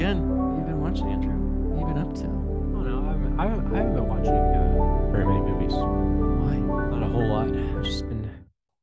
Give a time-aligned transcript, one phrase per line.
[0.00, 0.28] again.
[0.28, 1.34] What have you been watching, Andrew?
[1.34, 2.24] What have you been up to?
[2.24, 5.74] Oh no, I haven't, I haven't, I haven't been watching uh, very many movies.
[5.74, 6.56] Why?
[6.96, 7.48] Not a whole lot.
[7.48, 8.30] I've just been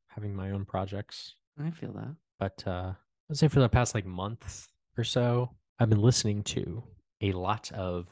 [0.10, 1.34] having my own projects.
[1.60, 2.16] I feel that.
[2.40, 2.94] But uh,
[3.30, 5.50] let's say for the past like month or so,
[5.80, 6.84] I've been listening to
[7.22, 8.06] a lot of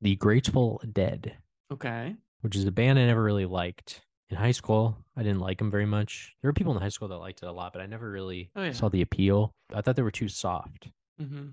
[0.00, 1.34] the Grateful Dead,
[1.72, 2.14] Okay.
[2.42, 4.02] which is a band I never really liked.
[4.30, 6.34] In high school, I didn't like them very much.
[6.40, 8.50] There were people in high school that liked it a lot, but I never really
[8.56, 8.72] Oh, yeah.
[8.72, 9.52] saw the appeal.
[9.74, 10.88] I thought they were too soft.
[11.20, 11.48] Mm-hmm.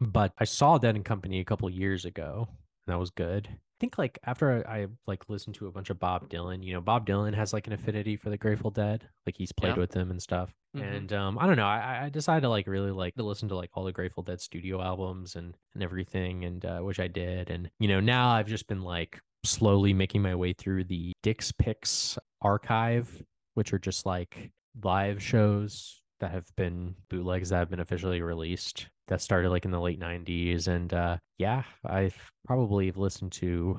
[0.00, 2.48] But I saw Dead and Company a couple years ago,
[2.86, 3.48] and that was good.
[3.50, 6.74] I think like after I, I like listened to a bunch of Bob Dylan, you
[6.74, 9.80] know, Bob Dylan has like an affinity for the Grateful Dead, like he's played Yeah.
[9.80, 10.52] with them and stuff.
[10.76, 10.96] Mhm.
[10.96, 13.56] And um, I don't know, I, I decided to like really like to listen to
[13.56, 17.48] like all the Grateful Dead studio albums and and everything, and uh, which I did.
[17.48, 21.50] And you know, now I've just been like slowly making my way through the Dick's
[21.50, 23.22] Picks archive,
[23.54, 24.50] which are just like
[24.82, 29.70] live shows that have been bootlegs that have been officially released that started like in
[29.70, 32.16] the late 90s and uh yeah i've
[32.46, 33.78] probably have listened to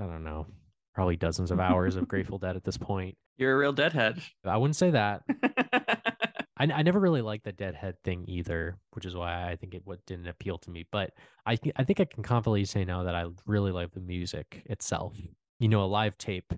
[0.00, 0.46] i don't know
[0.94, 3.16] probably dozens of hours of grateful dead at this point.
[3.36, 4.20] You're a real deadhead.
[4.44, 5.22] i wouldn't say that.
[6.58, 9.82] I, I never really liked the deadhead thing either which is why i think it
[9.84, 11.10] what didn't appeal to me but
[11.46, 15.14] i i think i can confidently say now that i really like the music itself.
[15.58, 16.52] You know a live tape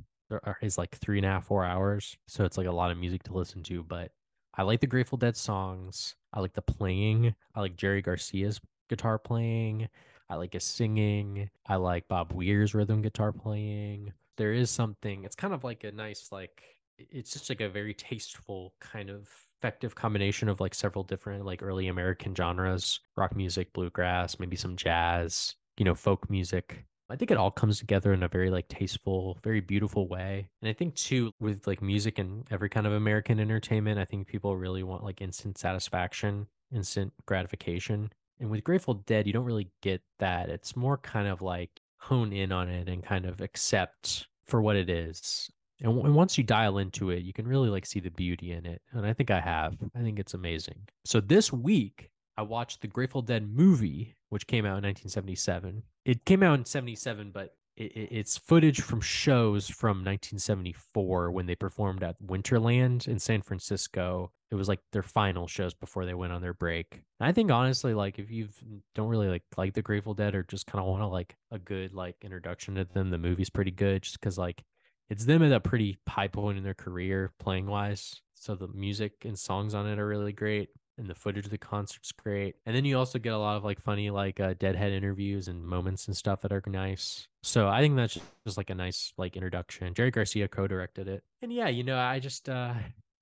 [0.63, 3.23] is like three and a half four hours so it's like a lot of music
[3.25, 4.11] to listen to but
[4.57, 9.19] i like the grateful dead songs i like the playing i like jerry garcia's guitar
[9.19, 9.89] playing
[10.29, 14.13] i like his singing i like bob weir's rhythm guitar playing.
[14.39, 16.63] There is something it's kind of like a nice like
[16.99, 21.63] it's just like a very tasteful kind of effective combination of like several different like
[21.63, 27.31] early american genres rock music bluegrass maybe some jazz you know folk music I think
[27.31, 30.49] it all comes together in a very like tasteful, very beautiful way.
[30.63, 34.27] And I think too with like music and every kind of American entertainment, I think
[34.27, 38.11] people really want like instant satisfaction, instant gratification.
[38.41, 40.49] And with Grateful Dead, you don't really get that.
[40.49, 44.77] It's more kind of like hone in on it and kind of accept for what
[44.77, 45.51] it is.
[45.81, 48.53] And, w- and once you dial into it, you can really like see the beauty
[48.53, 48.81] in it.
[48.93, 49.77] And I think I have.
[49.95, 50.89] I think it's amazing.
[51.05, 52.09] So this week,
[52.39, 55.83] I watched the Grateful Dead movie, which came out in 1977.
[56.05, 61.47] It came out in 77, but it, it- it's footage from shows from 1974 when
[61.47, 64.33] they performed at Winterland in San Francisco.
[64.51, 67.03] It was like their final shows before they went on their break.
[67.21, 68.49] And I think honestly, like if you
[68.95, 71.59] don't really like like the Grateful Dead or just kind of want to like a
[71.59, 74.63] good like introduction to them, the movie's pretty good just because like
[75.09, 78.21] it's them at a pretty high point in their career playing wise.
[78.35, 80.69] So the music and songs on it are really great
[81.03, 82.55] and the footage of the concert's great.
[82.65, 85.63] And then you also get a lot of like funny like uh, deadhead interviews and
[85.63, 87.27] moments and stuff that are nice.
[87.43, 89.93] So I think that's just like a nice like introduction.
[89.95, 91.25] Jerry Garcia co-directed it.
[91.43, 92.75] And yeah, you know, I just uh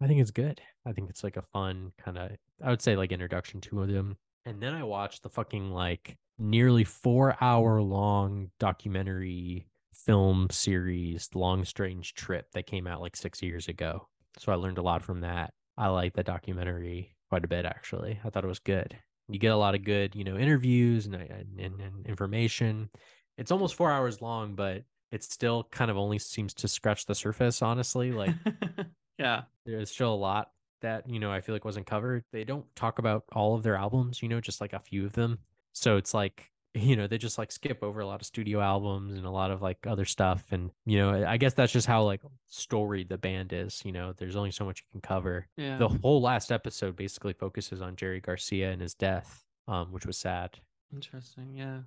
[0.03, 0.61] I think it's good.
[0.87, 2.33] I think it's like a fun kind of
[2.63, 4.17] I would say like introduction to them.
[4.45, 11.65] And then I watched the fucking like nearly 4 hour long documentary film series Long
[11.65, 14.09] Strange Trip that came out like 6 years ago.
[14.39, 15.55] So I learned a lot from that.
[15.77, 18.21] I like the documentary quite a bit actually.
[18.23, 18.97] I thought it was good.
[19.29, 22.91] You get a lot of good, you know, interviews and, and, and, and information.
[23.39, 24.83] It's almost four hours long, but
[25.13, 28.13] it still kind of only seems to scratch the surface, honestly.
[28.13, 28.35] Like
[29.19, 29.43] yeah.
[29.65, 30.51] there's still a lot
[30.83, 32.25] that, you know, I feel like wasn't covered.
[32.33, 35.12] They don't talk about all of their albums, you know, just like a few of
[35.12, 35.39] them.
[35.73, 39.16] So it's like, you know, they just like skip over a lot of studio albums
[39.16, 40.44] and a lot of like other stuff.
[40.53, 44.12] And, you know, I guess that's just how like storied the band is, you know,
[44.16, 45.78] there's only so much you can cover Yeah.
[45.78, 50.16] the whole last episode basically focuses on Jerry Garcia and his death, um, which was
[50.16, 50.58] sad.
[50.94, 51.54] Interesting.
[51.56, 51.81] Yeah.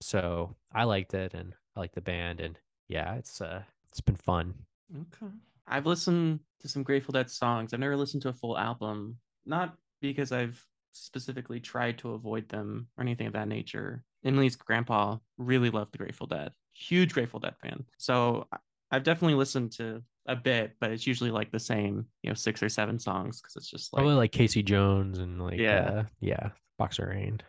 [0.00, 4.16] So I liked it and I like the band and yeah, it's uh it's been
[4.16, 4.54] fun.
[4.94, 5.32] Okay.
[5.66, 7.72] I've listened to some Grateful Dead songs.
[7.72, 12.88] I've never listened to a full album, not because I've specifically tried to avoid them
[12.96, 14.04] or anything of that nature.
[14.24, 17.84] Emily's grandpa really loved the Grateful Dead, huge Grateful Dead fan.
[17.98, 18.46] So
[18.90, 22.62] I've definitely listened to a bit, but it's usually like the same, you know, six
[22.62, 24.00] or seven songs because it's just like.
[24.00, 25.78] Probably like Casey Jones and like Yeah.
[25.90, 27.40] uh, yeah, Box of Rain.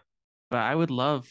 [0.49, 1.29] But I would love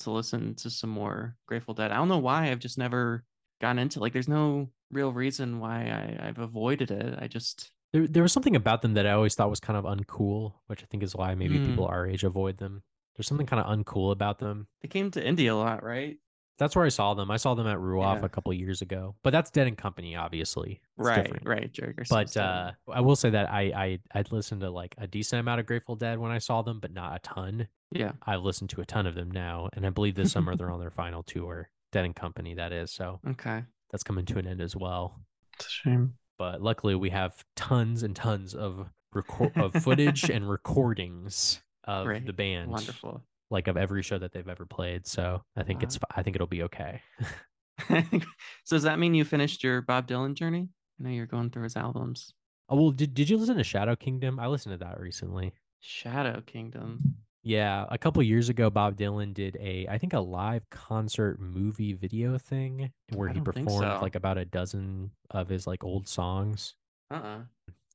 [0.00, 1.90] to listen to some more Grateful Dead.
[1.90, 3.24] I don't know why I've just never
[3.60, 4.12] gotten into like.
[4.12, 7.18] There's no real reason why I, I've avoided it.
[7.20, 9.84] I just There there was something about them that I always thought was kind of
[9.84, 11.66] uncool, which I think is why maybe Mm.
[11.66, 12.82] people our age avoid them.
[13.16, 14.66] There's something kind of uncool about them.
[14.82, 16.16] they came to Indiana a lot, right?
[16.56, 17.32] That's where I saw them.
[17.32, 18.26] I saw them at Ruoff Yeah.
[18.26, 19.16] a couple years ago.
[19.24, 20.80] But that's Dead and Company, obviously.
[20.98, 21.46] It's right, different.
[21.46, 21.72] right.
[21.72, 25.40] Jerry but uh i will say that i i i'd listened to like a decent
[25.40, 28.70] amount of grateful dead when i saw them but not a ton yeah, i've listened
[28.70, 31.22] to a ton of them now and i believe this summer they're on their final
[31.24, 33.64] tour dead and company that is so okay.
[33.90, 35.18] that's coming to an end as well
[35.58, 36.14] It's a shame.
[36.38, 42.26] but luckily we have tons and tons of record of footage and recordings of Great.
[42.26, 43.22] the band Wonderful.
[43.50, 45.06] like of every show that they've ever played.
[45.06, 45.84] So I think Wow.
[45.84, 47.00] it's I think it'll be okay.
[47.88, 50.68] so does that mean you finished your Bob Dylan journey?
[51.00, 52.32] I know you're going through his albums.
[52.68, 54.38] Oh well, did did you listen to Shadow Kingdom?
[54.38, 55.52] I listened to that recently.
[55.80, 57.16] Shadow Kingdom.
[57.46, 61.92] Yeah, a couple years ago, Bob Dylan did a, I think, a live concert movie
[61.92, 63.98] video thing where he performed so.
[64.00, 66.72] like about a dozen of his like old songs,
[67.10, 67.40] Uh-uh.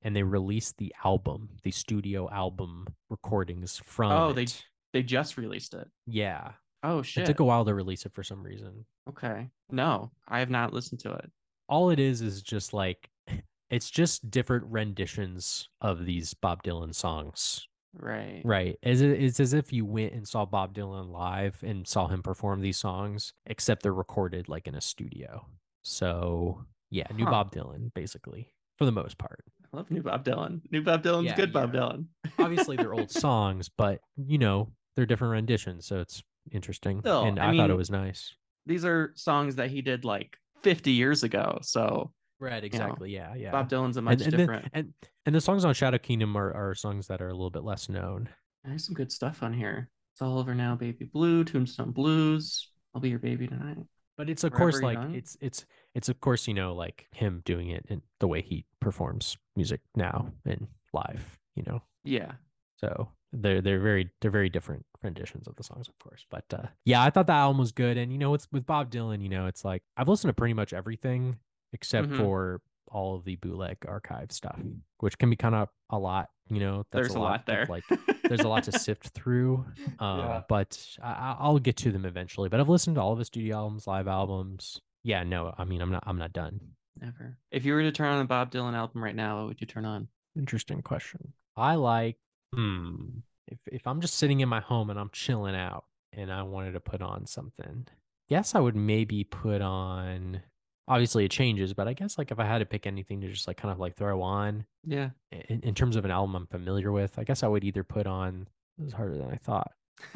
[0.02, 4.12] And they released the album, the studio album recordings from.
[4.12, 4.66] Oh, they it.
[4.94, 5.88] they just released it.
[6.08, 6.52] yeah.
[6.82, 7.24] Oh shit.
[7.24, 8.86] It took a while to release it for some reason.
[9.10, 9.50] okay.
[9.70, 11.30] No, I have not listened to it.
[11.68, 13.10] All it is is just like,
[13.70, 17.68] it's just different renditions of these Bob Dylan songs
[17.98, 18.42] Right.
[18.44, 18.78] Right.
[18.84, 22.22] As it, it's as if you went and saw Bob Dylan live and saw him
[22.22, 25.46] perform these songs, except they're recorded like in a studio.
[25.82, 27.32] So yeah, new Huh.
[27.32, 29.44] Bob Dylan, basically, for the most part.
[29.74, 30.62] I love new Bob Dylan.
[30.72, 31.74] New Bob Dylan's Yeah, good Bob.
[31.74, 32.06] Dylan.
[32.40, 37.02] Obviously they're old songs, but you know, they're different renditions, so it's interesting.
[37.02, 38.34] Still, and I I, thought it was nice.
[38.66, 41.60] These are songs that he did like 50 years ago.
[41.62, 43.12] So Right, exactly.
[43.12, 43.52] yeah, yeah.
[43.52, 44.64] Bob Dylan's a much and, and, different.
[44.66, 44.94] The, and
[45.26, 47.90] and the songs on Shadow Kingdom are, are songs that are a little bit less
[47.90, 48.30] known.
[48.64, 49.90] There's some good stuff on here.
[50.14, 52.70] It's all over now, baby blue, Tombstone Blues.
[52.94, 53.78] I'll be your baby tonight.
[54.20, 57.70] But it's of course like it's it's it's of course you know like him doing
[57.70, 61.82] it in the way he performs music now and live, you know.
[62.04, 62.34] Yeah.
[62.82, 66.26] So they're they're very they're very different renditions of the songs, of course.
[66.30, 68.92] But uh, yeah, I thought the album was good, and you know, it's with Bob
[68.92, 69.22] Dylan.
[69.24, 71.38] You know, it's like I've listened to pretty much everything
[71.72, 72.18] except Mhm.
[72.18, 74.60] for all of the bootleg archive stuff,
[75.00, 76.30] which can be kind of a lot.
[76.50, 77.68] You know, that's There's a lot of, there.
[77.70, 77.84] Like
[78.24, 79.66] there's a lot to sift through.
[80.00, 80.42] Um, Yeah.
[80.50, 82.50] But I, I- I'll get to them eventually.
[82.50, 84.82] But I've listened to all of his studio albums, live albums.
[85.04, 86.60] Yeah, no, I mean, I'm not I'm not done.
[87.00, 87.38] Never.
[87.52, 89.68] If you were to turn on a Bob Dylan album right now, what would you
[89.68, 90.08] turn on?
[90.38, 91.34] Interesting question.
[91.56, 92.18] I like
[92.54, 93.20] hmm.
[93.48, 96.74] If if I'm just sitting in my home and I'm chilling out and I wanted
[96.74, 97.88] to put on something,
[98.28, 100.42] yes, I would maybe put on
[100.90, 103.48] obviously it changes, but I guess like if I had to pick anything to just
[103.48, 105.12] like kind of like throw on Yeah.
[105.32, 108.08] in, in terms of an album I'm familiar with, I guess I would either put
[108.08, 108.48] on
[108.78, 109.72] this is harder than I thought.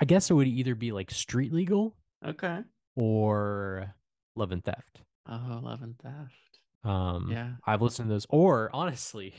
[0.00, 1.94] I guess it would either be like Street Legal
[2.24, 2.60] okay.
[2.96, 3.94] or
[4.36, 5.00] Love and Theft.
[5.28, 6.58] Oh, Love and Theft.
[6.84, 7.50] Um Yeah.
[7.66, 9.34] I've listened to those or honestly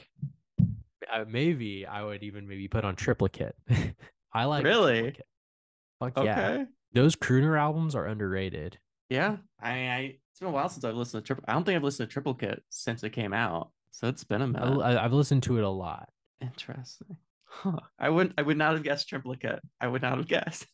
[1.13, 3.55] uh, maybe I would even maybe put on Triplicate.
[4.33, 4.99] I like Really?
[5.01, 5.25] Triplicate.
[5.99, 6.25] Fuck Okay.
[6.25, 6.65] yeah.
[6.93, 8.79] Those crooner albums are underrated.
[9.09, 9.37] Yeah.
[9.61, 9.99] I, I
[10.31, 11.45] it's been a while since I've listened to Triple.
[11.47, 13.71] I don't think I've listened to Triplicate since it came out.
[13.91, 14.81] So it's been a oh, minute.
[14.81, 16.09] I- I've listened to it a lot.
[16.41, 17.17] Interesting.
[17.47, 17.79] Huh.
[17.97, 18.33] I wouldn't.
[18.37, 19.61] I would not have guessed Triplicate.
[19.79, 20.67] I would not have guessed.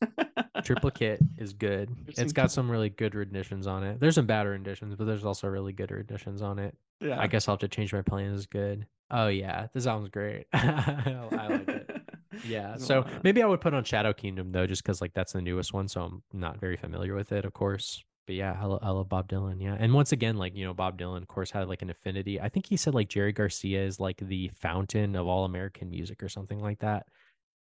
[0.64, 1.90] Triplicate is good.
[2.06, 4.00] There's It's some got good- some really good renditions on it.
[4.00, 6.76] There's some bad renditions, but there's also really good renditions on it.
[7.00, 7.20] yeah.
[7.20, 8.48] I guess I'll have to change my plans.
[8.48, 8.88] Good.
[9.12, 10.46] Oh yeah, this sounds great.
[10.54, 11.92] I like it.
[12.46, 12.78] Yeah.
[12.78, 15.74] So maybe I would put on Shadow Kingdom though, just because like that's the newest
[15.74, 18.04] one, so I'm not very familiar with it, of course.
[18.32, 19.62] But yeah, I, lo- I love Bob Dylan.
[19.62, 22.40] Yeah, and once again, like you know, Bob Dylan, of course, had like an affinity.
[22.40, 26.24] I think he said like Jerry Garcia is like the fountain of all American music
[26.24, 27.08] or something like that.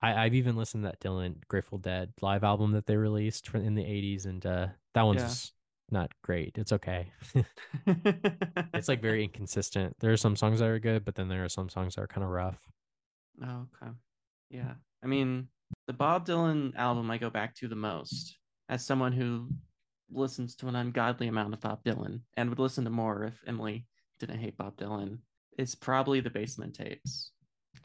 [0.01, 3.75] I, I've even listened to that Dylan Grateful Dead live album that they released in
[3.75, 5.51] the '80s, and uh, that one's
[5.91, 5.99] Yeah.
[5.99, 6.57] not great.
[6.57, 7.11] It's okay.
[8.73, 9.97] it's like very inconsistent.
[9.99, 12.07] There are some songs that are good, but then there are some songs that are
[12.07, 12.61] kind of rough.
[13.45, 13.91] Oh, okay.
[14.49, 14.75] Yeah.
[15.03, 15.49] I mean,
[15.87, 18.37] the Bob Dylan album I go back to the most
[18.69, 19.49] as someone who
[20.11, 23.85] listens to an ungodly amount of Bob Dylan and would listen to more if Emily
[24.19, 25.19] didn't hate Bob Dylan
[25.57, 27.31] is probably the Basement Tapes.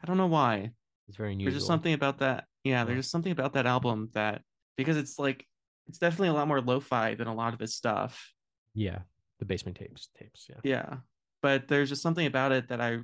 [0.03, 0.73] I don't know why.
[1.09, 1.53] It's very unusual.
[1.53, 2.45] There's just something about that.
[2.65, 4.43] Yeah, there's just something about that album that
[4.77, 5.47] because it's like
[5.87, 8.33] it's definitely a lot more lo-fi than a lot of his stuff.
[8.75, 8.99] Yeah,
[9.39, 10.47] the basement tapes, tapes.
[10.49, 10.57] Yeah.
[10.65, 10.97] Yeah.
[11.43, 12.99] But there's just something about it that I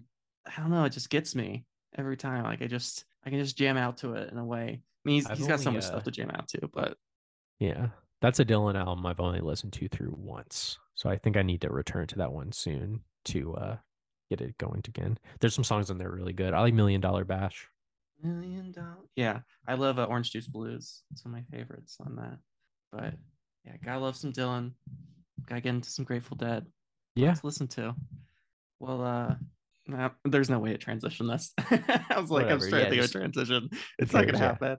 [0.47, 1.65] I don't know, it just gets me
[1.97, 2.43] every time.
[2.45, 4.81] Like I just I can just jam out to it in a way.
[4.83, 6.97] I mean he's, I've he's got so much uh, stuff to jam out to, but
[7.61, 7.89] Yeah,
[8.23, 11.61] that's a Dylan album I've only listened to through once, so I think I need
[11.61, 13.77] to return to that one soon to uh
[14.31, 15.19] get it going again.
[15.41, 16.55] There's some songs in there really good.
[16.55, 17.69] I like Million Dollar Bash.
[18.23, 19.41] million dollar yeah.
[19.69, 21.03] I love uh, Orange Juice Blues.
[21.11, 22.39] It's one of my favorites on that.
[22.91, 23.15] But
[23.67, 24.73] yeah, gotta love some Dylan.
[25.47, 26.65] Gotta get into some Grateful Dead.
[27.15, 27.95] Yeah, Let's listen to.
[28.81, 29.35] Well, uh,
[29.87, 31.53] nah, there's no way to transition this.
[31.59, 33.69] I was like, Whatever, I'm trying yeah, to just- transition.
[33.99, 34.79] It's Who not gonna cares,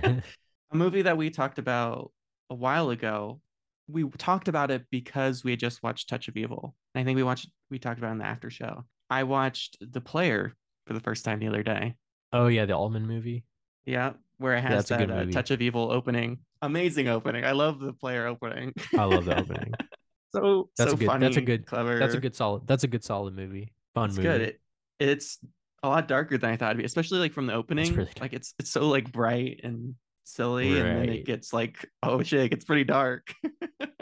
[0.00, 0.22] happen.
[0.72, 2.10] a movie that we talked about
[2.50, 3.40] a while ago.
[3.88, 6.74] We talked about it because we had just watched Touch of Evil.
[6.94, 8.84] And I think we watched we talked about it in the after show.
[9.08, 10.54] I watched The Player
[10.86, 11.94] for the first time the other day.
[12.32, 13.44] oh yeah, the Altman movie.
[13.86, 15.24] Yeah, where it has a that uh.
[15.30, 16.38] Touch of Evil opening.
[16.62, 17.44] Amazing opening.
[17.44, 18.72] I love the Player opening.
[18.96, 19.72] I love the opening.
[20.34, 21.26] so That's so a good- funny.
[21.26, 21.98] that's a good- clever.
[21.98, 22.66] That's a good solid.
[22.66, 23.72] That's a good solid movie.
[23.94, 24.28] Fun it's movie.
[24.28, 24.40] good.
[24.42, 24.60] It,
[25.00, 25.38] it's
[25.82, 27.94] a lot darker than I thought it'd be, especially like from the opening.
[27.94, 29.94] really like it's it's so like bright and
[30.30, 33.34] silly, and then it gets like oh shit, it gets pretty dark.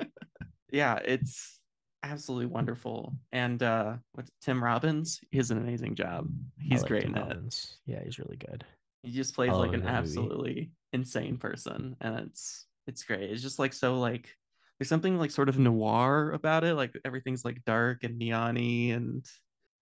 [0.71, 1.59] yeah, it's
[2.03, 3.15] absolutely wonderful.
[3.33, 5.21] And uh what's Tim Robbins?
[5.31, 6.29] He has an amazing job.
[6.59, 7.67] He's like great Tim in it.
[7.87, 8.65] Yeah, he's really good.
[9.03, 9.93] He just plays like an movie.
[9.93, 13.31] absolutely insane person, and it's it's great.
[13.31, 14.35] It's just like so like
[14.79, 16.75] there's something like sort of noir about it.
[16.75, 19.25] Like everything's like dark and neon-y and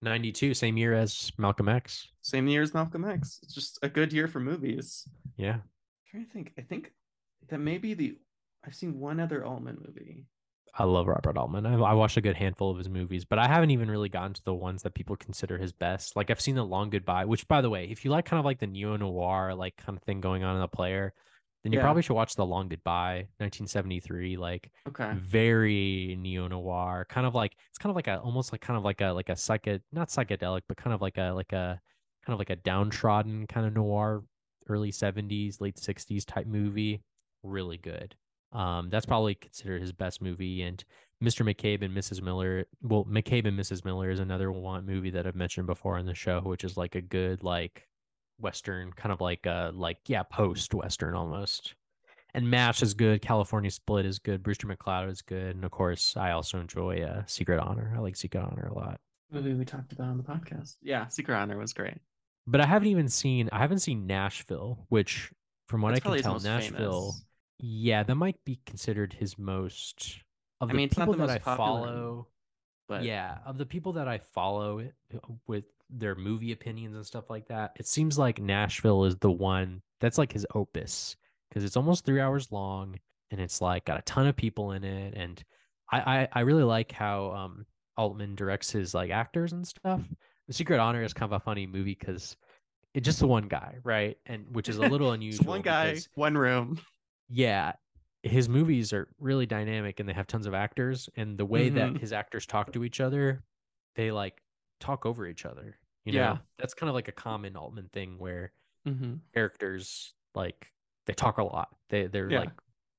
[0.03, 2.09] 92, same year as Malcolm X.
[2.23, 3.41] same year as Malcolm X.
[3.43, 5.09] It's just a good year for movies.
[5.37, 5.59] Yeah.
[6.17, 6.53] Trying to think.
[6.59, 6.93] I think
[7.49, 8.19] that maybe the
[8.65, 10.27] I've seen one other Altman movie.
[10.79, 11.65] I love Robert Altman.
[11.65, 14.35] I, I watched a good handful of his movies, but I haven't even really gotten
[14.35, 16.17] to the ones that people consider his best.
[16.17, 18.45] Like I've seen The Long Goodbye, which by the way, if you like kind of
[18.45, 21.15] like the neo noir like kind of thing going on in the player,
[21.63, 21.83] then you Yeah.
[21.87, 24.37] probably should watch The Long Goodbye, 1973.
[24.37, 25.15] Like Okay.
[25.15, 28.85] very neo noir, kind of like it's kind of like a almost like kind of
[28.85, 31.81] like a like a psycho not psychedelic, but kind of like a like a
[32.27, 34.25] kind of like a downtrodden kind of noir,
[34.69, 37.03] early 70s, late 60s type movie.
[37.43, 38.15] Really good.
[38.53, 40.63] Um, that's probably considered his best movie.
[40.63, 40.83] And
[41.23, 41.47] Mr.
[41.47, 42.23] McCabe and Mrs.
[42.23, 42.67] Miller.
[42.83, 43.85] Well, McCabe and Mrs.
[43.85, 46.95] Miller is another one movie that I've mentioned before on the show, which is like
[46.95, 47.89] a good like
[48.39, 51.75] western, kind of like uh like yeah, post western almost.
[52.35, 53.23] And MASH is good.
[53.23, 54.43] California Split is good.
[54.43, 55.57] Brewster McCloud is good.
[55.57, 57.95] And of course, I also enjoy uh, Secret Honor.
[57.97, 59.01] I like Secret Honor a lot.
[59.31, 60.77] Movie we talked about on the podcast.
[60.83, 61.97] Yeah, Secret Honor was great.
[62.47, 63.49] But I haven't even seen.
[63.53, 65.33] I haven't seen Nashville, which,
[65.69, 67.13] from what That's I can tell, Nashville.
[67.13, 67.25] famous.
[67.59, 70.19] Yeah, that might be considered his most.
[70.61, 72.29] Of I the mean, it's not people the that most I popular, follow.
[72.89, 74.95] But yeah, of the people that I follow it-
[75.47, 79.83] with their movie opinions and stuff like that, it seems like Nashville is the one
[80.01, 81.17] that's like his opus
[81.49, 82.97] because it's almost three hours long
[83.31, 85.15] and it's like got a ton of people in it.
[85.17, 85.43] And
[85.91, 90.01] I, I, I really like how um, Altman directs his like actors and stuff.
[90.49, 92.37] The Secret Honor is kind of a funny movie because
[92.95, 94.17] it's just the one guy, right?
[94.27, 95.47] And which is a little Just unusual.
[95.53, 96.81] one guy, one room.
[97.29, 97.73] yeah
[98.23, 101.91] his movies are really dynamic and they have tons of actors and the way that
[101.93, 101.99] Mhm.
[102.01, 103.43] his actors talk to each other
[103.95, 104.43] they like
[104.81, 106.39] talk over each other you know Yeah.
[106.59, 108.53] that's kind of like a common altman thing where
[108.85, 110.73] hmm characters like
[111.07, 112.41] they talk a lot they they're Yeah.
[112.41, 112.51] like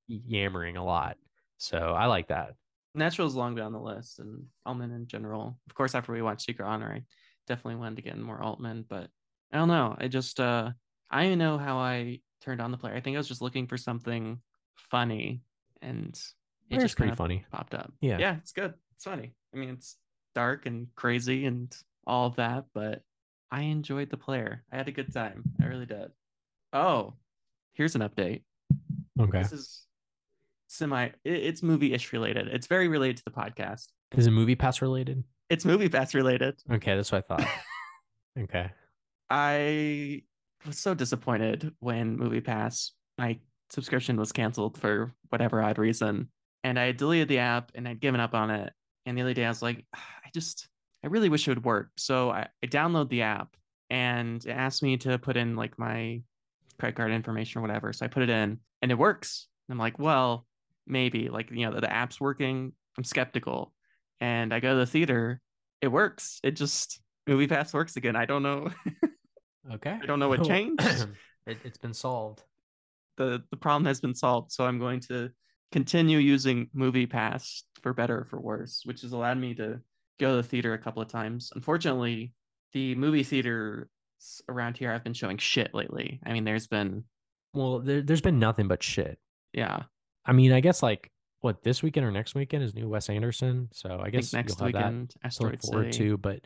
[0.07, 1.17] yammering a lot
[1.57, 2.55] so i like that
[2.95, 5.59] Nashville's long been on the list, and Altman in general.
[5.67, 7.03] Of course, after we watched Secret Honor, I
[7.47, 9.09] definitely wanted to get in more Altman, but
[9.51, 9.95] I don't know.
[9.99, 10.71] I just uh
[11.09, 12.93] I don't know how I turned on the player.
[12.95, 14.39] I think I was just looking for something
[14.75, 15.41] funny,
[15.81, 16.19] and
[16.69, 17.91] it just pretty funny popped up.
[18.01, 18.17] Yeah.
[18.19, 18.73] yeah, it's good.
[18.95, 19.33] It's funny.
[19.53, 19.95] I mean, it's
[20.35, 21.75] dark and crazy and
[22.05, 23.01] all that, but
[23.51, 24.63] I enjoyed the player.
[24.71, 25.43] I had a good time.
[25.61, 26.11] I really did.
[26.73, 27.13] Oh,
[27.73, 28.41] here's an update.
[29.19, 29.85] okay This is
[30.67, 31.05] semi.
[31.05, 32.47] it- It's movie-ish related.
[32.49, 33.87] It's very related to the podcast.
[34.17, 36.55] is it movie pass related It's movie pass related.
[36.71, 37.47] okay that's what i thought
[38.39, 38.71] okay
[39.29, 40.23] I
[40.65, 43.39] was so disappointed when Movie Pass my
[43.69, 46.29] subscription was canceled for whatever odd reason,
[46.63, 48.71] and I had deleted the app and I'd given up on it.
[49.05, 50.67] And the other day I was like, ah, I just,
[51.03, 51.89] I really wish it would work.
[51.97, 53.55] So I, I download the app
[53.89, 56.21] and it asked me to put in like my
[56.79, 57.91] credit card information or whatever.
[57.93, 59.47] So I put it in and it works.
[59.67, 60.45] And I'm like, well,
[60.85, 62.73] maybe like you know the, the app's working.
[62.97, 63.73] I'm skeptical,
[64.19, 65.41] and I go to the theater.
[65.81, 66.39] It works.
[66.43, 68.15] It just Movie Pass works again.
[68.15, 68.69] I don't know.
[69.73, 70.81] okay I don't know what changed.
[71.45, 72.43] it, it's been solved
[73.17, 74.51] the the problem has been solved.
[74.51, 75.29] So I'm going to
[75.71, 79.81] continue using Movie Pass for better or for worse, which has allowed me to
[80.19, 81.51] go to the theater a couple of times.
[81.55, 82.33] Unfortunately,
[82.73, 83.89] the movie theater
[84.49, 86.19] around here have been showing shit lately.
[86.25, 87.03] I mean, there's been
[87.53, 89.19] well there, there's been nothing but shit
[89.53, 89.83] yeah,
[90.25, 91.11] I mean, I guess like
[91.47, 93.69] what this weekend or next weekend is new Wes Anderson.
[93.71, 96.09] So I I guess think next you'll have that weekend to Asteroid look forward City.
[96.09, 96.17] to.
[96.17, 96.41] But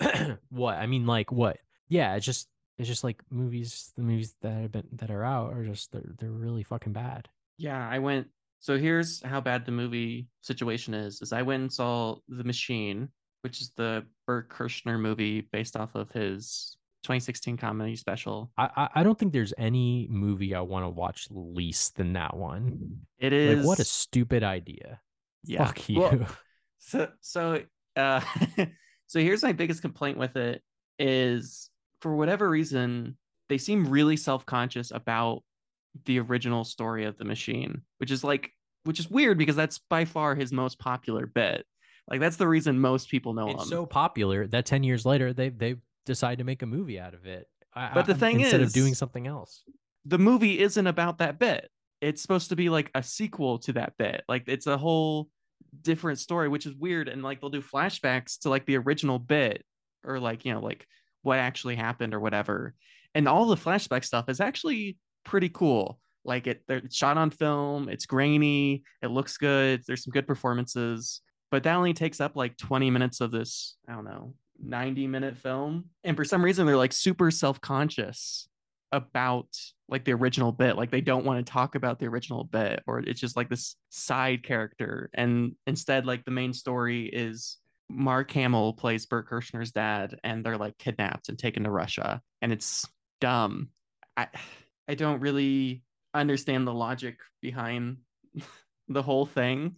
[0.50, 1.58] what I mean, like what?
[1.88, 3.92] Yeah, it's just it's just like movies.
[3.96, 7.28] The movies that have been that are out are just they're they're really fucking bad.
[7.58, 8.26] Yeah, I went.
[8.58, 13.08] So here's how bad the movie situation is: is I went and saw The Machine,
[13.42, 18.50] which is the Bert Kreischer movie based off of his 2016 comedy special.
[18.58, 22.36] I I, I don't think there's any movie I want to watch least than that
[22.36, 23.00] one.
[23.18, 25.00] It is Like what a stupid idea.
[25.44, 25.64] yeah.
[25.64, 26.00] Fuck you.
[26.00, 26.26] Well,
[26.78, 27.62] so so
[27.96, 28.20] uh
[29.06, 30.62] so here's my biggest complaint with it
[30.98, 33.16] is for whatever reason
[33.48, 35.42] they seem really self-conscious about
[36.04, 38.50] the original story of the machine which is like
[38.84, 41.66] which is weird because that's by far his most popular bit
[42.08, 45.32] like that's the reason most people know it's him so popular that 10 years later
[45.32, 45.74] they they
[46.06, 47.46] decide to make a movie out of it.
[47.74, 49.62] I- But the thing instead is- of doing something else.
[50.06, 51.70] the movie isn't about that bit.
[52.00, 54.24] It's supposed to be like a sequel to that bit.
[54.28, 55.28] Like it's a whole
[55.82, 57.06] different story, which is weird.
[57.08, 59.64] And like they'll do flashbacks to like the original bit
[60.04, 60.86] or like, you know, like
[61.22, 62.74] what actually happened or whatever.
[63.14, 66.00] And all the flashback stuff is actually pretty cool.
[66.24, 67.88] Like it, they're shot on film.
[67.90, 68.82] It's grainy.
[69.02, 69.82] It looks good.
[69.86, 73.76] There's some good performances, but that only takes up like 20 minutes of this.
[73.86, 75.86] I don't know, 90 minute film.
[76.04, 78.48] And for some reason, they're like super self conscious
[78.92, 79.46] about
[79.88, 80.76] like the original bit.
[80.76, 83.76] Like they don't want to talk about the original bit, or it's just like this
[83.90, 85.10] side character.
[85.14, 90.58] And instead, like the main story is Mark Hamill plays Bert Kreischer's dad, and they're
[90.58, 92.20] like kidnapped and taken to Russia.
[92.42, 92.86] And it's
[93.20, 93.70] dumb.
[94.16, 94.28] I
[94.88, 95.82] I don't really
[96.14, 97.98] understand the logic behind
[98.88, 99.76] the whole thing.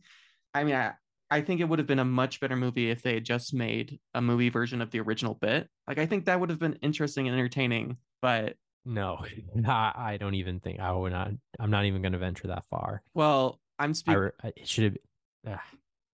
[0.55, 0.93] I mean, I,
[1.33, 3.99] I think it would have been a much better movie if they had just made
[4.12, 5.67] a movie version of the original bit.
[5.89, 7.97] Like, I think that would have been interesting and entertaining.
[8.21, 9.19] But no,
[9.67, 11.31] I don't even think I would not.
[11.59, 13.03] I'm not even going to venture that far.
[13.15, 14.29] Well, I'm speaking.
[14.45, 14.99] It should
[15.47, 15.61] have.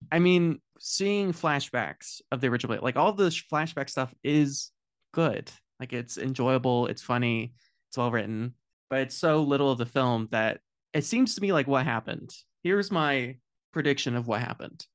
[0.09, 4.71] I mean, seeing flashbacks of the original like all the flashback stuff is
[5.13, 5.51] good.
[5.81, 7.53] Like it's enjoyable, it's funny,
[7.89, 8.53] it's well written,
[8.89, 10.61] but it's so little of the film that
[10.93, 12.31] it seems to me like what happened.
[12.63, 13.35] Here's my
[13.73, 14.85] prediction of what happened.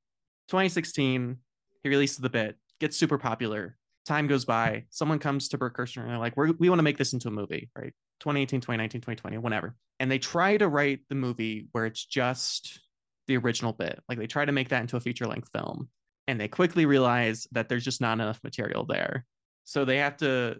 [0.49, 1.37] 2016,
[1.83, 3.77] he releases the bit, gets super popular.
[4.05, 6.97] Time goes by, someone comes to Bert Kreischer and they're like, we want to make
[6.97, 7.93] this into a movie, right?
[8.19, 9.75] 2018, 2019, 2020, whenever.
[9.99, 12.79] And they try to write the movie where it's just
[13.27, 13.99] the original bit.
[14.07, 15.89] Like they try to make that into a feature length film.
[16.27, 19.25] And they quickly realize that there's just not enough material there.
[19.63, 20.57] So they have to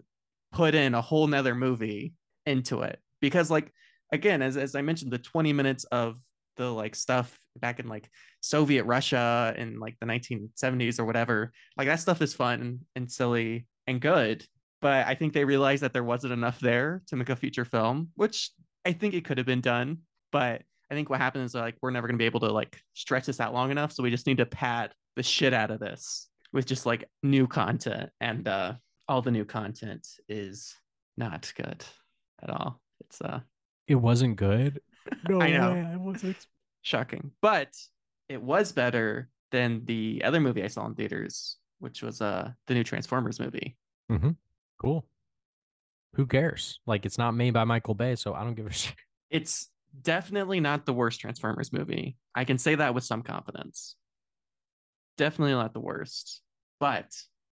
[0.52, 2.14] put in a whole nother movie
[2.46, 2.98] into it.
[3.20, 3.72] Because like
[4.12, 6.16] again, as, as I mentioned, the 20 minutes of
[6.56, 8.08] the like stuff back in like
[8.40, 13.66] Soviet Russia in like the 1970s or whatever, like that stuff is fun and silly
[13.86, 14.44] and good.
[14.82, 18.10] But I think they realized that there wasn't enough there to make a feature film,
[18.14, 18.50] which
[18.84, 19.98] I think it could have been done.
[20.32, 23.26] But I think what happens is like we're never gonna be able to like stretch
[23.26, 23.92] this out long enough.
[23.92, 27.46] So we just need to pad the shit out of this with just like new
[27.46, 28.10] content.
[28.20, 28.74] And uh
[29.08, 30.74] all the new content is
[31.16, 31.84] not good
[32.42, 32.80] at all.
[33.00, 33.40] It's uh
[33.88, 34.80] it wasn't good.
[35.28, 35.72] No I know.
[35.72, 36.36] Way, I wasn't
[36.86, 37.32] shocking.
[37.42, 37.68] But
[38.28, 42.74] it was better than the other movie I saw in theaters, which was uh the
[42.74, 43.76] new Transformers movie.
[44.10, 44.30] Mm-hmm.
[44.80, 45.04] Cool.
[46.14, 46.80] Who cares?
[46.86, 48.94] Like it's not made by Michael Bay, so I don't give a shit.
[49.30, 49.68] It's
[50.00, 52.16] definitely not the worst Transformers movie.
[52.34, 53.96] I can say that with some confidence.
[55.18, 56.42] Definitely not the worst,
[56.78, 57.06] but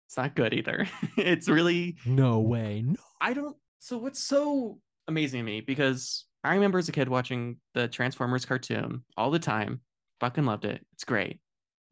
[0.06, 0.86] it's not good either.
[1.16, 2.84] it's really no way.
[2.86, 2.96] No.
[3.20, 3.56] I don't.
[3.80, 8.44] So what's so amazing to me because I remember as a kid watching the Transformers
[8.44, 9.80] cartoon all the time.
[10.20, 10.84] Fucking loved it.
[10.92, 11.40] It's great.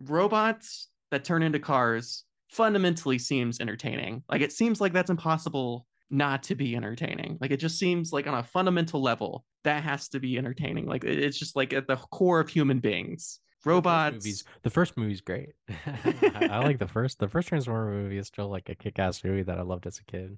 [0.01, 4.23] Robots that turn into cars fundamentally seems entertaining.
[4.31, 7.39] Like it seems like that's impossible not to be entertaining.
[7.41, 10.87] Like it just seems like on a fundamental level that has to be entertaining.
[10.87, 13.41] Like it's just like at the core of human beings.
[13.65, 14.11] Robots.
[14.11, 15.51] The first movie's, the first movie's great.
[15.87, 17.19] I, I, like the first.
[17.21, 20.05] The first Transformer movie is still like a kick-ass movie that I loved as a
[20.05, 20.37] kid.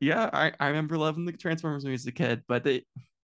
[0.00, 2.84] Yeah, I, I remember loving the Transformers movie as a kid, but it,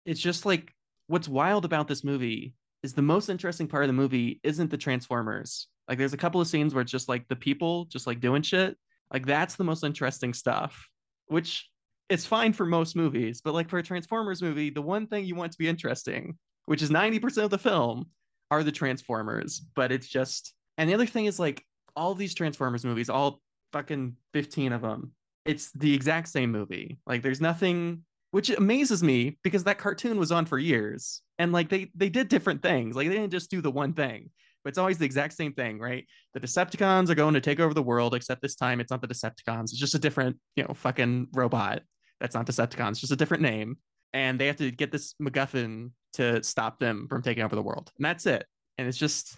[0.06, 0.74] it's just like
[1.08, 4.78] what's wild about this movie is the most interesting part of the movie isn't the
[4.78, 5.68] Transformers.
[5.88, 8.42] Like there's a couple of scenes where it's just like the people just like doing
[8.42, 8.78] shit.
[9.12, 10.89] Like that's the most interesting stuff
[11.28, 11.70] which
[12.10, 15.36] is fine for most movies, but like for a Transformers movie, the one thing you
[15.36, 18.06] want to be interesting, which is 90% of the film,
[18.52, 19.62] are the Transformers.
[19.76, 24.16] But it's just, and the other thing is like all these Transformers movies, all fucking
[24.34, 25.13] 15 of them,
[25.46, 27.00] it's the exact same movie.
[27.08, 31.69] Like there's nothing which amazes me because that cartoon was on for years and like
[31.69, 34.30] they they did different things like they didn't just do the one thing
[34.63, 36.08] but it's always the exact same thing, right?
[36.34, 39.08] The Decepticons are going to take over the world, except this time it's not the
[39.08, 39.63] Decepticons.
[39.63, 41.82] It's just a different, you know, fucking robot.
[42.19, 43.78] That's not Decepticons, just a different name.
[44.13, 47.91] And they have to get this MacGuffin to stop them from taking over the world.
[47.98, 48.46] And that's it.
[48.78, 49.38] And it's just.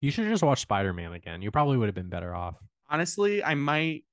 [0.00, 1.40] You should just watch Spider Man again.
[1.40, 2.56] You probably would have been better off.
[2.90, 4.04] Honestly, I might.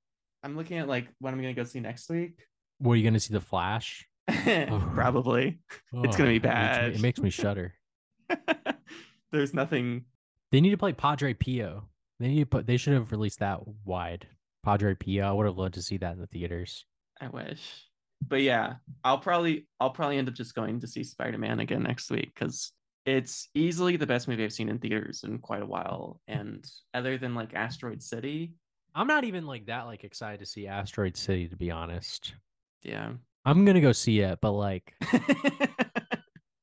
[0.42, 2.40] I'm looking at like what I'm going to go see next week.
[2.84, 3.34] Are you going to see?
[3.34, 4.06] The Flash?
[4.94, 5.60] Probably.
[5.94, 6.84] Oh, it's going to be bad.
[6.84, 7.74] It makes me, it makes me shudder.
[9.32, 10.04] There's nothing
[10.52, 11.88] they need to play Padre Pio.
[12.18, 12.66] They need to put.
[12.66, 14.26] They should have released that wide.
[14.64, 15.28] Padre Pio.
[15.28, 16.86] I would have loved to see that in the theaters.
[17.20, 17.84] I wish,
[18.26, 21.82] but yeah, I'll probably I'll probably end up just going to see Spider Man again
[21.82, 22.72] next week because
[23.04, 26.20] it's easily the best movie I've seen in theaters in quite a while.
[26.26, 28.54] And other than like Asteroid City,
[28.94, 32.34] I'm not even like that like excited to see Asteroid City to be honest.
[32.82, 33.12] Yeah,
[33.46, 34.94] I'm gonna go see it, but like.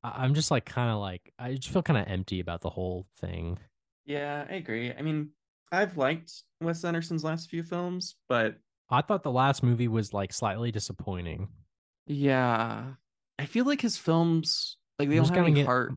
[0.04, 3.08] I'm just like kind of like I just feel kind of empty about the whole
[3.20, 3.58] thing.
[4.06, 4.92] Yeah, I agree.
[4.92, 5.30] I mean,
[5.72, 8.58] I've liked Wes Anderson's last few films, but
[8.90, 11.48] I thought the last movie was like slightly disappointing.
[12.06, 12.84] Yeah,
[13.40, 15.94] I feel like his films like they I'm don't have any get, heart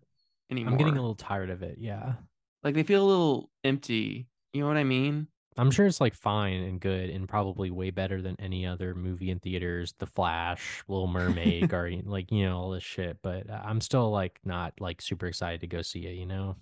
[0.50, 0.72] anymore.
[0.72, 1.78] I'm getting a little tired of it.
[1.80, 2.14] Yeah,
[2.62, 4.28] like they feel a little empty.
[4.52, 5.26] You know what I mean?
[5.58, 9.30] I'm sure it's like fine and good and probably way better than any other movie
[9.30, 9.94] in theaters.
[9.98, 13.18] The Flash, Little Mermaid, Guardian, like you know all this shit.
[13.22, 16.14] But I'm still like not like super excited to go see it.
[16.14, 16.56] You know,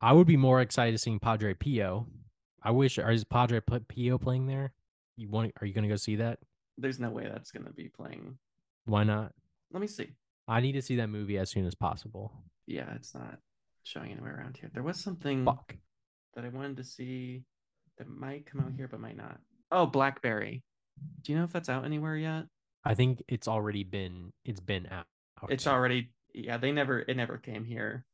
[0.00, 2.06] I would be more excited seeing Padre Pio.
[2.62, 2.98] I wish.
[2.98, 4.72] Is Padre Pio playing there?
[5.16, 5.52] You want?
[5.60, 6.38] Are you gonna go see that?
[6.78, 8.38] There's no way that's gonna be playing.
[8.86, 9.32] Why not?
[9.72, 10.12] Let me see.
[10.46, 12.32] I need to see that movie as soon as possible.
[12.66, 13.38] Yeah, it's not
[13.82, 14.70] showing anywhere around here.
[14.72, 15.76] There was something Fuck.
[16.34, 17.44] that I wanted to see
[17.98, 19.38] that might come out here but might not.
[19.70, 20.62] Oh, Blackberry.
[21.22, 22.46] Do you know if that's out anywhere yet?
[22.84, 25.06] I think it's already been it's been out.
[25.48, 28.04] It's already yeah, they never it never came here.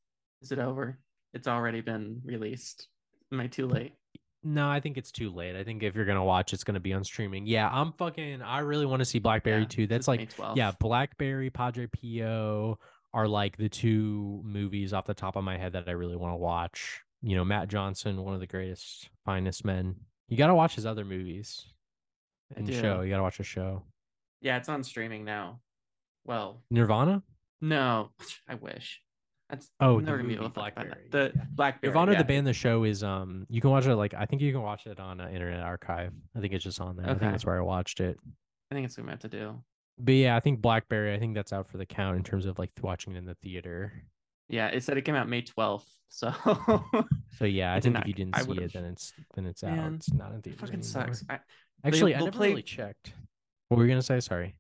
[0.43, 0.99] Is it over?
[1.33, 2.89] It's already been released.
[3.33, 3.95] Am I too late?
[4.43, 5.57] No, I think it's too late.
[5.57, 7.47] I think if you're gonna watch, it's gonna be on streaming.
[7.47, 8.43] Yeah, I'm fucking.
[8.43, 9.87] I really want to see Blackberry Yeah, too.
[9.87, 12.79] That's like, yeah, Blackberry, Padre Pio
[13.15, 16.33] are like the two movies off the top of my head that I really want
[16.33, 17.04] to watch.
[17.27, 19.97] You know, Matt Johnson, one of the greatest, finest men.
[20.29, 21.65] You got to watch his other movies
[22.55, 23.01] and show.
[23.01, 23.83] You got to watch the show.
[24.41, 25.61] Yeah, it's on streaming now.
[26.27, 27.23] Well, Nirvana.
[27.61, 28.11] no,
[28.49, 29.01] I wish.
[29.51, 31.11] That's Oh, I'm never gonna be able to Blackberry, that.
[31.11, 31.45] The yeah.
[31.55, 31.91] Blackberry.
[31.91, 32.19] Nirvana, yeah.
[32.19, 33.47] the band, the show is um.
[33.51, 36.13] You can watch it like I think you can watch it on uh, Internet Archive.
[36.37, 37.07] I think it's just on there.
[37.07, 37.21] I Okay.
[37.21, 38.19] think that's where I watched it.
[38.71, 39.63] I think it's what we have to do.
[39.99, 41.15] But yeah, I think Blackberry.
[41.15, 43.35] I think that's out for the count in terms of like watching it in the
[43.37, 43.93] theater.
[44.49, 45.85] Yeah, it said it came out May 12th.
[46.09, 46.33] So
[47.39, 49.13] So yeah, I I think not- if you didn't I see would've- it, then it's
[49.35, 49.77] then it's out.
[49.77, 51.15] Man, It's not in it theaters fucking anymore.
[51.15, 51.25] sucks.
[51.29, 51.39] I,
[51.85, 53.13] Actually, I they'll never play- really checked.
[53.69, 54.21] What were you gonna say?
[54.21, 54.55] Sorry.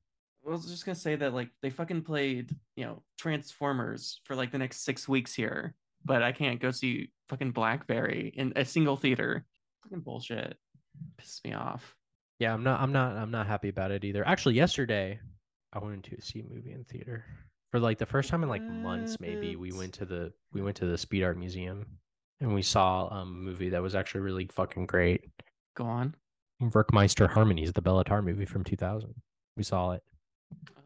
[0.46, 4.50] I was just gonna say that like they fucking played, you know, Transformers for like
[4.50, 8.96] the next six weeks here, but I can't go see fucking Blackberry in a single
[8.96, 9.44] theater.
[9.84, 10.56] Fucking bullshit.
[11.20, 11.94] Pisses me off.
[12.40, 12.80] Yeah, I'm not.
[12.80, 13.16] I'm not.
[13.16, 14.26] I'm not happy about it either.
[14.26, 15.20] Actually, yesterday
[15.72, 17.24] I went to see a movie in theater
[17.74, 19.18] for like the first time in like months.
[19.18, 21.84] Maybe we went to the we went to the Speed Art Museum
[22.40, 25.24] and we saw um, a movie that was actually really fucking great.
[25.76, 26.14] Go on.
[26.62, 29.12] Werckmeister Harmonies, the Béla Tarr movie from 2000.
[29.56, 30.04] We saw it.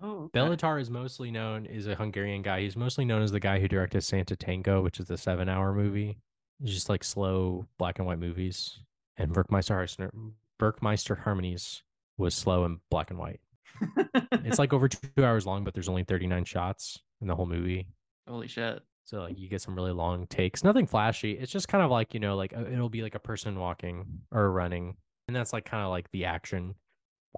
[0.03, 0.39] Oh, okay.
[0.39, 2.63] Béla Tarr is mostly known is a Hungarian guy.
[2.63, 6.17] He's mostly known as the guy who directed Sátántangó, which is the seven hour movie.
[6.63, 8.79] It's just like slow black and white movies.
[9.19, 11.83] And Werckmeister Harmonies
[12.17, 13.41] was slow and black and white.
[14.45, 17.89] It's like over two hours long, but there's only 39 shots in the whole movie.
[18.29, 18.83] holy shit.
[19.05, 20.63] So like you get some really long takes.
[20.63, 21.33] Nothing flashy.
[21.33, 24.05] It's just kind of like, you know, like uh, it'll be like a person walking
[24.33, 24.97] or running.
[25.29, 26.75] And that's like kind of like the action.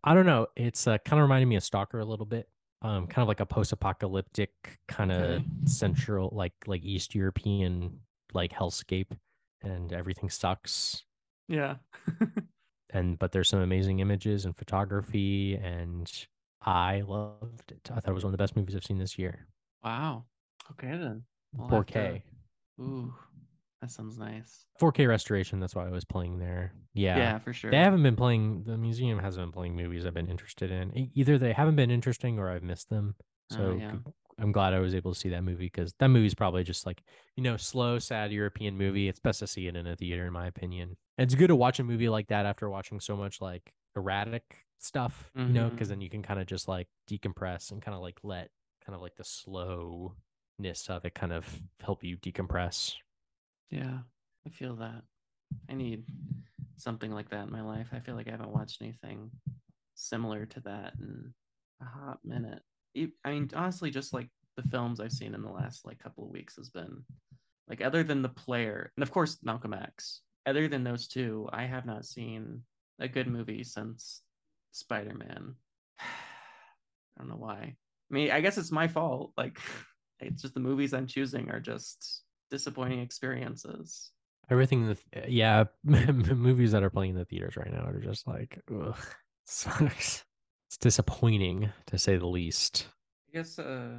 [0.04, 0.46] I don't know.
[0.56, 2.48] It's uh, kind of reminded me of Stalker a little bit.
[2.82, 4.50] Um, kind of like a post-apocalyptic
[4.88, 5.44] kind of Okay.
[5.66, 8.00] central, like like East European
[8.32, 9.10] like hellscape,
[9.62, 11.04] and everything sucks.
[11.48, 11.76] Yeah.
[12.92, 16.10] And but there's some amazing images and photography, and
[16.62, 17.88] I loved it.
[17.90, 19.46] I thought it was one of the best movies I've seen this year.
[19.84, 20.24] wow.
[20.72, 21.24] Okay then.
[21.52, 22.22] We'll 4K,
[22.80, 23.12] Ooh,
[23.80, 24.66] that sounds nice.
[24.80, 25.58] 4K restoration.
[25.58, 26.72] That's why I was playing there.
[26.94, 27.70] Yeah, Yeah, for sure.
[27.70, 28.64] They haven't been playing.
[28.64, 31.10] The museum hasn't been playing movies I've been interested in.
[31.14, 33.16] Either they haven't been interesting or I've missed them.
[33.52, 33.94] Oh, So yeah.
[34.40, 37.02] I'm glad I was able to see that movie because that movie's probably just like
[37.36, 39.08] you know slow, sad European movie.
[39.08, 40.96] It's best to see it in a theater, in my opinion.
[41.18, 45.32] It's good to watch a movie like that after watching so much like erratic stuff,
[45.46, 45.90] you know, because Mhm.
[45.90, 48.50] then you can kind of just like decompress and kind of like let
[48.84, 52.96] kind of like the slowness of it kind of help you decompress.
[53.70, 54.00] Yeah,
[54.46, 55.04] I feel that.
[55.68, 56.06] I need
[56.76, 57.90] something like that in my life.
[57.92, 59.32] I feel like I haven't watched anything
[59.94, 61.34] similar to that in
[61.80, 62.64] a hot minute.
[62.94, 66.24] E- I mean, honestly, just like the films I've seen in the last like couple
[66.24, 67.04] of weeks has been
[67.68, 70.22] like other than the player and of course Malcolm X.
[70.46, 72.62] Other than those two, I have not seen
[72.98, 74.22] a good movie since
[74.72, 75.54] Spider-Man.
[76.00, 76.04] I
[77.18, 77.76] don't know why.
[78.10, 79.32] I mean, I guess it's my fault.
[79.36, 79.58] Like
[80.20, 84.10] it's just the movies I'm choosing are just disappointing experiences.
[84.50, 88.26] Everything, the th- yeah, movies that are playing in the theaters right now are just
[88.26, 88.98] like, ugh,
[89.46, 90.24] sucks.
[90.70, 92.86] It's disappointing to say the least.
[93.28, 93.98] I guess uh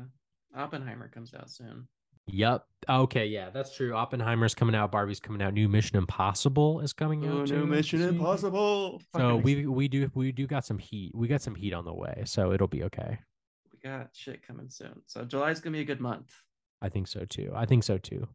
[0.55, 1.89] Oppenheimer comes out soon.
[2.27, 2.63] Yep.
[2.87, 3.25] Okay.
[3.25, 3.93] Yeah, that's true.
[3.93, 4.89] Oppenheimer's coming out.
[4.89, 5.53] Barbie's coming out.
[5.53, 7.47] New Mission Impossible is coming out.
[7.47, 8.01] too this week.
[8.03, 9.01] Impossible.
[9.13, 11.13] So Fucking we we do we do got some heat.
[11.13, 12.23] We got some heat on the way.
[12.23, 13.19] So it'll be okay.
[13.73, 15.01] we got shit coming soon.
[15.07, 16.31] So July's gonna be a good month.
[16.81, 17.51] I think so too.
[17.53, 18.29] I think so too.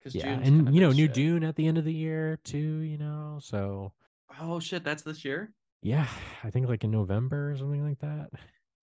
[0.00, 1.14] Because Yeah, June's and you know, new shit.
[1.14, 2.80] Dune at the end of the year too.
[2.80, 3.92] You know, so
[4.40, 5.52] Oh shit, that's this year.
[5.82, 6.06] Yeah,
[6.44, 8.30] I think like in November or something like that.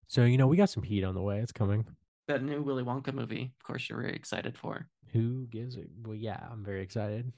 [0.08, 1.39] So you know, we got some heat on the way.
[1.39, 1.86] It's coming.
[2.27, 3.51] That new Willy Wonka movie.
[3.60, 4.88] Of course, you're very excited for.
[5.12, 5.89] Who gives it?
[6.03, 7.32] Well, yeah, I'm very excited.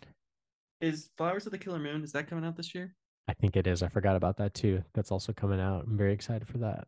[0.81, 2.03] Is Flowers of the Killer Moon?
[2.03, 2.95] Is that coming out this year?
[3.27, 3.81] I think it is.
[3.81, 4.83] I forgot about that too.
[4.93, 5.85] That's also coming out.
[5.87, 6.87] I'm very excited for that.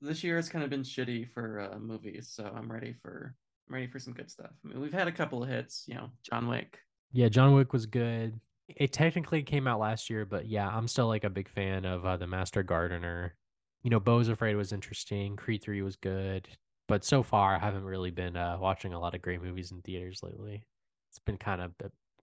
[0.00, 3.34] This year has kind of been shitty for uh, movies, so I'm ready for
[3.68, 4.50] I'm ready for some good stuff.
[4.64, 5.84] I mean, we've had a couple of hits.
[5.86, 6.78] You know, John Wick.
[7.12, 8.38] Yeah, John Wick was good.
[8.68, 12.04] It technically came out last year, but yeah, I'm still like a big fan of
[12.04, 13.34] uh, The Master Gardener.
[13.82, 15.36] You know, Beau's Afraid was interesting.
[15.36, 16.48] Creed 3 was good.
[16.88, 19.82] But so far, I haven't really been uh, watching a lot of great movies in
[19.82, 20.64] theaters lately.
[21.10, 21.72] It's been kind of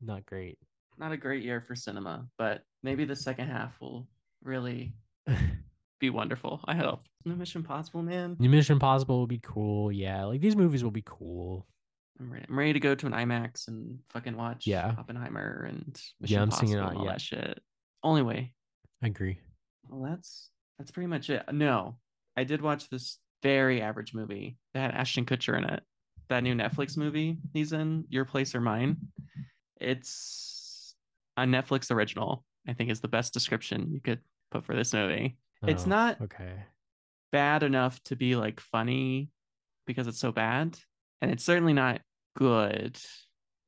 [0.01, 0.57] not great.
[0.97, 4.07] Not a great year for cinema, but maybe the second half will
[4.43, 4.93] really
[5.99, 6.61] be wonderful.
[6.65, 7.03] I hope.
[7.25, 8.35] New Mission Possible, man.
[8.39, 9.91] New Mission Possible will be cool.
[9.91, 11.65] Yeah, like these movies will be cool.
[12.19, 12.45] I'm ready.
[12.47, 14.93] I'm ready to go to an IMAX and fucking watch yeah.
[14.97, 17.11] Oppenheimer and Mission yeah, I'm Possible seeing it and all yeah.
[17.11, 17.59] that shit.
[18.03, 18.53] Only way.
[19.01, 19.39] I agree.
[19.89, 21.43] Well, that's that's pretty much it.
[21.51, 21.97] No,
[22.37, 25.83] I did watch this very average movie that had Ashton Kutcher in it.
[26.29, 28.97] That new Netflix movie he's in, Your Place or Mine.
[29.79, 30.95] It's
[31.37, 32.43] a Netflix original.
[32.67, 34.19] I think is the best description you could
[34.51, 35.37] put for this movie.
[35.63, 36.63] Oh, it's not okay.
[37.31, 39.29] bad enough to be like funny
[39.85, 40.77] because it's so bad,
[41.23, 42.01] and it's certainly not
[42.35, 42.99] good.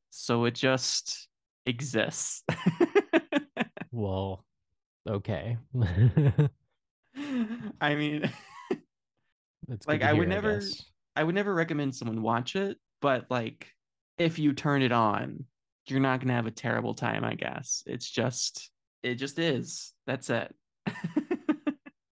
[0.10, 1.30] So it just
[1.66, 2.44] exists.
[3.94, 4.44] well,
[5.10, 5.58] okay.
[7.80, 8.30] I mean,
[9.70, 10.84] That's like I would never, guess.
[11.16, 13.72] I would never recommend someone watch it, but like
[14.18, 15.46] if you turn it on,
[15.88, 17.24] you're not gonna have a terrible time.
[17.24, 18.70] I guess it's just,
[19.02, 19.94] it just is.
[20.08, 20.54] That's it.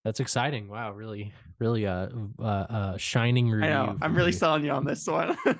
[0.04, 0.68] That's exciting.
[0.68, 3.96] Wow, really, really a, uh, uh shining I know.
[4.02, 4.36] I'm really you.
[4.36, 5.36] selling you on this one.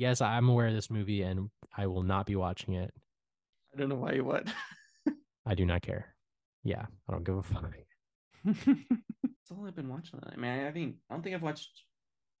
[0.00, 2.90] Yes, I'm aware of this movie and I will not be watching it.
[3.74, 4.50] I don't know why you would.
[5.46, 6.14] I do not care.
[6.64, 7.70] Yeah, I don't give a fuck.
[8.44, 10.18] That's all I've been watching.
[10.24, 11.82] I mean, I think I don't think I've watched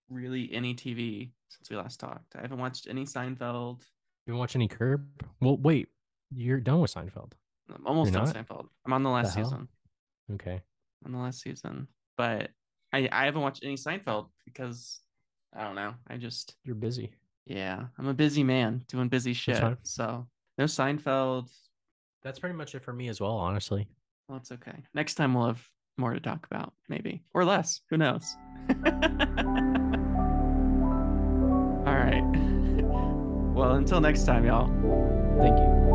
[0.08, 2.34] really any TV since we last talked.
[2.34, 3.82] I haven't watched any Seinfeld.
[4.26, 5.06] You watch any Curb?
[5.42, 5.88] Well, wait,
[6.34, 7.32] you're done with Seinfeld.
[7.74, 8.46] I'm almost You're done not?
[8.48, 8.68] Seinfeld.
[8.86, 9.44] I'm on the last hell?
[9.44, 9.68] season.
[10.32, 10.62] Okay.
[11.04, 11.88] On the last season,
[12.20, 12.50] but
[12.92, 15.00] I I haven't watched any Seinfeld because
[15.56, 15.94] I don't know.
[16.06, 17.12] I just You're busy.
[17.46, 19.56] yeah, I'm a busy man doing busy shit.
[19.84, 20.26] So
[20.58, 21.48] no Seinfeld.
[22.22, 23.88] That's pretty much it for me as well, honestly.
[24.28, 24.76] Well, it's okay.
[24.92, 27.80] Next time we'll have more to talk about, maybe or less.
[27.88, 28.36] Who knows?
[31.86, 32.24] All right.
[33.52, 34.68] Well, until next time, y'all.
[35.38, 35.89] Thank you.